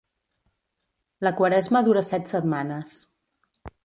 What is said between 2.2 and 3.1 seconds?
setmanes.